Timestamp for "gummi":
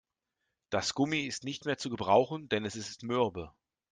0.95-1.19